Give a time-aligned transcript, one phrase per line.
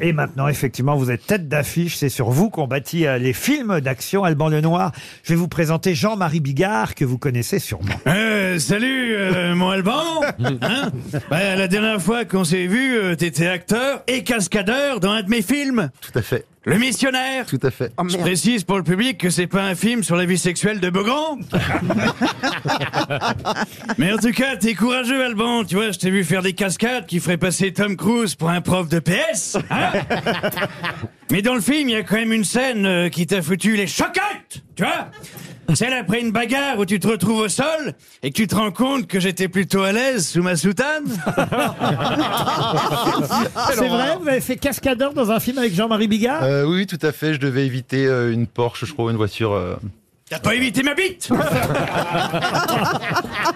[0.00, 1.96] Et maintenant, effectivement, vous êtes tête d'affiche.
[1.96, 4.24] C'est sur vous qu'on bâtit euh, les films d'action.
[4.24, 4.90] Alban Lenoir,
[5.22, 7.94] je vais vous présenter Jean-Marie Bigard, que vous connaissez sûrement.
[8.06, 10.02] Euh, salut, euh, mon Alban.
[10.62, 10.90] Hein
[11.30, 15.30] Bah, la dernière fois qu'on s'est vu, euh, t'étais acteur et cascadeur dans un de
[15.30, 17.46] mes films, Tout à fait, Le Missionnaire.
[17.46, 17.92] tout à fait.
[18.08, 20.90] Je précise pour le public que c'est pas un film sur la vie sexuelle de
[20.90, 21.38] Beaugrand.
[23.98, 25.64] Mais en tout cas, t'es courageux, Alban.
[25.64, 28.60] Tu vois, je t'ai vu faire des cascades qui feraient passer Tom Cruise pour un
[28.60, 29.56] prof de PS.
[29.70, 29.83] hein
[31.30, 33.76] Mais dans le film, il y a quand même une scène euh, qui t'a foutu
[33.76, 35.08] les chocottes, tu vois?
[35.74, 38.70] Celle après une bagarre où tu te retrouves au sol et que tu te rends
[38.70, 41.04] compte que j'étais plutôt à l'aise sous ma soutane?
[43.74, 46.42] C'est vrai, vous avez fait cascadeur dans un film avec Jean-Marie Bigard?
[46.44, 47.32] Euh, oui, oui, tout à fait.
[47.34, 49.52] Je devais éviter euh, une Porsche, je crois, une voiture.
[49.52, 49.76] euh,
[50.28, 51.28] T'as pas évité ma bite?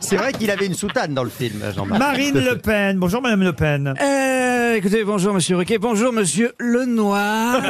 [0.00, 1.98] C'est vrai qu'il avait une soutane dans le film, Jean-Marc.
[2.00, 2.98] Marine Le Pen.
[2.98, 3.94] Bonjour, Madame Le Pen.
[4.00, 4.35] Euh,
[4.76, 7.62] écoutez, bonjour Monsieur Riquet, bonjour Monsieur Lenoir.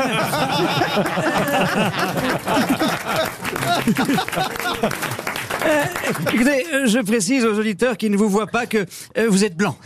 [5.66, 5.84] Euh,
[6.32, 8.86] écoutez, euh, je précise aux auditeurs qui ne vous voient pas que
[9.18, 9.76] euh, vous êtes blanc.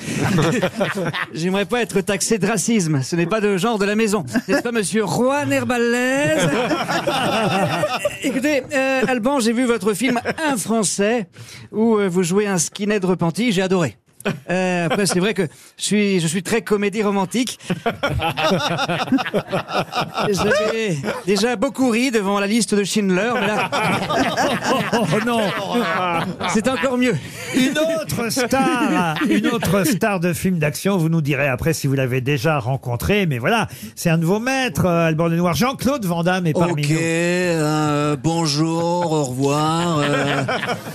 [1.33, 3.03] J'aimerais pas être taxé de racisme.
[3.03, 4.27] Ce n'est pas de genre de la maison.
[4.47, 6.51] N'est-ce pas, Monsieur Juan Herbalaise
[8.23, 8.63] Écoutez,
[9.09, 11.29] Alban, j'ai vu votre film Un Français
[11.73, 13.53] où vous jouez un skinhead repenti.
[13.53, 13.97] J'ai adoré.
[14.51, 15.47] Euh, après, c'est vrai que
[15.79, 17.59] je suis, je suis très comédie romantique.
[20.31, 20.97] J'avais
[21.27, 23.71] déjà beaucoup ri devant la liste de Schindler, mais là,
[24.93, 25.41] Oh non
[26.53, 27.17] c'est encore mieux.
[27.55, 30.97] Une autre star Une autre star de film d'action.
[30.97, 33.27] Vous nous direz après si vous l'avez déjà rencontré.
[33.27, 35.55] Mais voilà, c'est un de vos maîtres, euh, Alban Lenoir.
[35.55, 36.97] Jean-Claude Van Damme est parmi nous.
[37.01, 39.99] euh, bonjour, au revoir.
[40.01, 40.43] euh,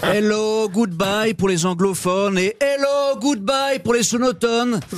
[0.03, 4.79] hello, goodbye pour les anglophones et hello, goodbye pour les sonotones.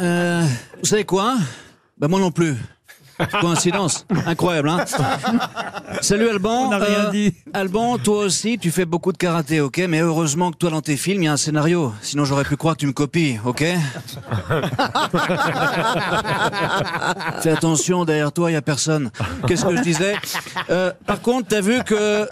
[0.00, 0.42] Euh,
[0.80, 1.34] vous savez quoi?
[1.98, 2.56] Ben moi non plus.
[3.40, 4.84] Coïncidence, incroyable, hein?
[6.00, 6.66] Salut Alban.
[6.66, 7.34] On n'a rien dit.
[7.52, 9.78] Alban, toi aussi, tu fais beaucoup de karaté, ok?
[9.88, 11.92] Mais heureusement que toi, dans tes films, il y a un scénario.
[12.00, 13.64] Sinon, j'aurais pu croire que tu me copies, ok?
[17.40, 19.10] Fais attention, derrière toi, il y a personne.
[19.46, 20.14] Qu'est-ce que je disais?
[20.70, 22.28] Euh, Par contre, t'as vu que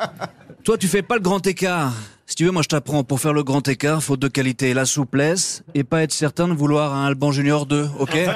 [0.63, 1.93] toi, tu fais pas le grand écart.
[2.29, 3.05] Si tu veux, moi, je t'apprends.
[3.05, 4.75] Pour faire le grand écart, faut deux qualités.
[4.75, 8.19] La souplesse et pas être certain de vouloir un Alban Junior 2, ok?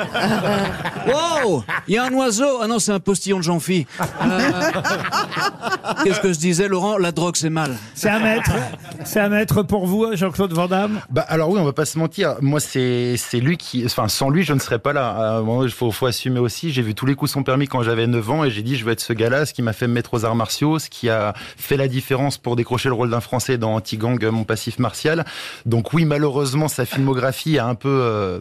[1.06, 3.86] Wow Il y a un oiseau Ah non, c'est un postillon de Jean-Phi.
[4.00, 4.50] Euh,
[6.04, 6.98] Qu'est-ce que je disais, Laurent?
[6.98, 7.76] La drogue, c'est mal.
[7.94, 8.52] C'est un maître.
[9.04, 11.00] C'est un maître pour vous, Jean-Claude Van Damme?
[11.10, 12.36] Bah alors oui, on va pas se mentir.
[12.42, 15.42] Moi, c'est c'est lui qui, enfin, sans lui, je ne serais pas là.
[15.64, 16.70] Il faut faut assumer aussi.
[16.70, 18.84] J'ai vu tous les coups son permis quand j'avais 9 ans et j'ai dit je
[18.84, 21.08] veux être ce gars-là, ce qui m'a fait me mettre aux arts martiaux, ce qui
[21.08, 25.24] a fait la différence pour décrocher le rôle d'un Français dans Anti-Gang, mon passif martial.
[25.64, 28.40] Donc oui, malheureusement, sa filmographie a un peu euh,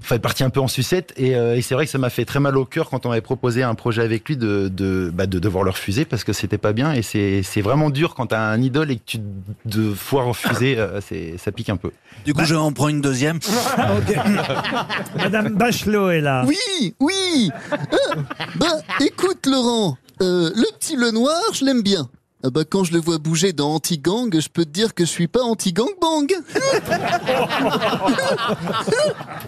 [0.00, 2.24] fait partie un peu en sucette et, euh, et c'est vrai que ça m'a fait
[2.24, 5.26] très mal au cœur quand on m'avait proposé un projet avec lui de de, bah,
[5.26, 8.26] de devoir le refuser parce que c'était pas bien et c'est c'est vraiment dur quand
[8.26, 9.18] t'as un idole et que tu
[9.64, 11.90] de fois refuser euh, c'est ça pique un peu.
[12.24, 13.38] Du coup, je en prends une deuxième.
[15.16, 16.44] Madame Bachelot est là.
[16.46, 17.50] Oui, oui.
[17.72, 18.14] Euh,
[18.56, 18.66] bah,
[19.00, 22.08] écoute, Laurent, euh, le petit Lenoir, je l'aime bien.
[22.44, 25.10] Ah bah, quand je le vois bouger dans Anti-Gang, je peux te dire que je
[25.10, 26.30] suis pas anti-gang-bang.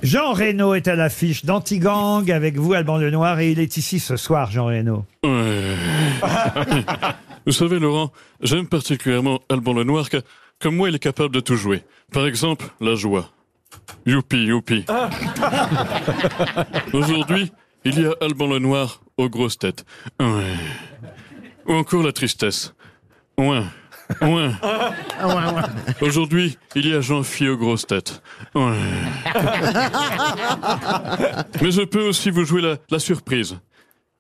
[0.03, 4.17] Jean Reno est à l'affiche d'Antigang avec vous, Alban Lenoir, et il est ici ce
[4.17, 5.05] soir, Jean Reno.
[5.23, 5.77] Ouais.
[7.47, 8.11] Vous savez, Laurent,
[8.43, 10.23] j'aime particulièrement Alban Lenoir, car
[10.59, 11.85] comme moi, il est capable de tout jouer.
[12.13, 13.31] Par exemple, la joie.
[14.05, 14.85] Youpi, youpi.
[16.93, 17.53] Aujourd'hui,
[17.85, 19.85] il y a Alban Lenoir aux grosses têtes.
[20.19, 20.55] Ouais.
[21.67, 22.75] Ou encore la tristesse.
[23.39, 23.63] Ouais.
[24.23, 24.51] Ouais.
[26.01, 28.23] Aujourd'hui, il y a Jean-Phi aux grosses têtes.
[28.55, 28.75] Ouais.
[31.63, 33.59] Mais je peux aussi vous jouer la, la surprise.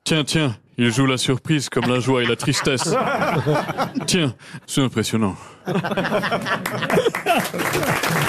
[0.04, 2.94] Tiens, tiens, il joue la surprise comme la joie et la tristesse.
[4.06, 4.34] Tiens,
[4.66, 5.36] c'est impressionnant.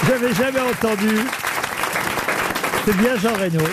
[0.06, 1.16] J'avais jamais entendu.
[2.84, 3.64] C'est bien Jean Reno.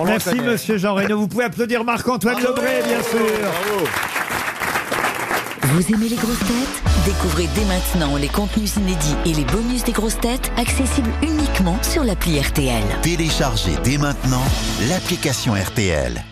[0.00, 1.18] On Merci, monsieur Jean Reno.
[1.18, 3.50] Vous pouvez applaudir Marc-Antoine Lebré, bien sûr.
[5.64, 6.82] Vous aimez les grosses têtes?
[7.04, 12.02] Découvrez dès maintenant les contenus inédits et les bonus des grosses têtes accessibles uniquement sur
[12.02, 12.82] l'appli RTL.
[13.02, 14.42] Téléchargez dès maintenant
[14.88, 16.24] l'application RTL.